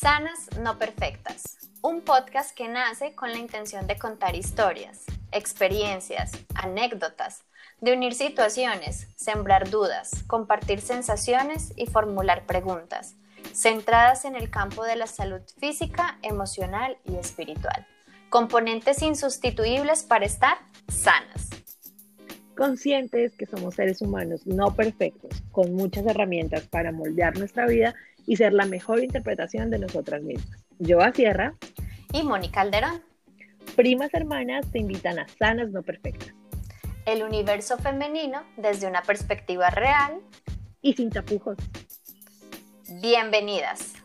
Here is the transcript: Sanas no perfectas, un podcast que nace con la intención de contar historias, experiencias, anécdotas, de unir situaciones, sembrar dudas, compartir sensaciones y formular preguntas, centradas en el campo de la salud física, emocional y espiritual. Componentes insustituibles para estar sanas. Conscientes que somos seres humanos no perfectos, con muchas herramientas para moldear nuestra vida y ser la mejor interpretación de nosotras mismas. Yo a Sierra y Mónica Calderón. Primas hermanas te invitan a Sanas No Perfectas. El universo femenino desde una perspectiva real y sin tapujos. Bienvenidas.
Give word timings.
Sanas 0.00 0.48
no 0.60 0.78
perfectas, 0.78 1.58
un 1.82 2.02
podcast 2.02 2.54
que 2.54 2.68
nace 2.68 3.16
con 3.16 3.32
la 3.32 3.38
intención 3.38 3.88
de 3.88 3.98
contar 3.98 4.36
historias, 4.36 5.02
experiencias, 5.32 6.30
anécdotas, 6.54 7.42
de 7.80 7.94
unir 7.94 8.14
situaciones, 8.14 9.08
sembrar 9.16 9.70
dudas, 9.70 10.22
compartir 10.28 10.82
sensaciones 10.82 11.72
y 11.74 11.86
formular 11.86 12.46
preguntas, 12.46 13.16
centradas 13.52 14.24
en 14.24 14.36
el 14.36 14.50
campo 14.50 14.84
de 14.84 14.94
la 14.94 15.08
salud 15.08 15.40
física, 15.58 16.20
emocional 16.22 16.96
y 17.04 17.16
espiritual. 17.16 17.84
Componentes 18.30 19.02
insustituibles 19.02 20.04
para 20.04 20.26
estar 20.26 20.58
sanas. 20.86 21.37
Conscientes 22.58 23.36
que 23.36 23.46
somos 23.46 23.76
seres 23.76 24.02
humanos 24.02 24.44
no 24.44 24.74
perfectos, 24.74 25.30
con 25.52 25.74
muchas 25.74 26.04
herramientas 26.06 26.66
para 26.66 26.90
moldear 26.90 27.38
nuestra 27.38 27.68
vida 27.68 27.94
y 28.26 28.34
ser 28.34 28.52
la 28.52 28.66
mejor 28.66 28.98
interpretación 28.98 29.70
de 29.70 29.78
nosotras 29.78 30.24
mismas. 30.24 30.58
Yo 30.80 31.00
a 31.00 31.12
Sierra 31.12 31.54
y 32.12 32.24
Mónica 32.24 32.62
Calderón. 32.62 33.00
Primas 33.76 34.12
hermanas 34.12 34.66
te 34.72 34.80
invitan 34.80 35.20
a 35.20 35.28
Sanas 35.28 35.70
No 35.70 35.84
Perfectas. 35.84 36.34
El 37.06 37.22
universo 37.22 37.78
femenino 37.78 38.42
desde 38.56 38.88
una 38.88 39.02
perspectiva 39.02 39.70
real 39.70 40.20
y 40.82 40.94
sin 40.94 41.10
tapujos. 41.10 41.58
Bienvenidas. 43.00 43.97